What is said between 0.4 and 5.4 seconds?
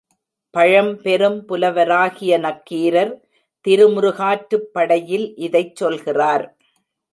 பழம்பெரும் புலவராகிய நக்கீரர் திருமுருகாற்றுப்படையில்